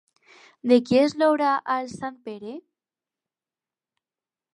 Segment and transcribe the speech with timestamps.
[0.69, 2.55] De qui és l'obra Als Santpere?